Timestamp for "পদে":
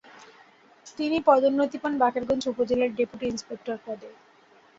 3.85-4.09